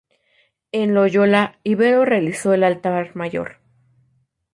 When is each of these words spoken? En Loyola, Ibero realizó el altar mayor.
En 0.71 0.95
Loyola, 0.95 1.59
Ibero 1.63 2.05
realizó 2.05 2.55
el 2.55 2.63
altar 2.63 3.15
mayor. 3.15 3.59